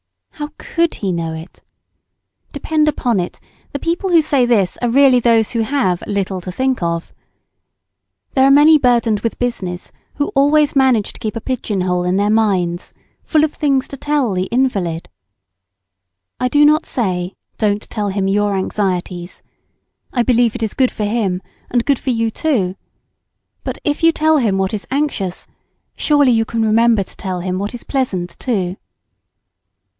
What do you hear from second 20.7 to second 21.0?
good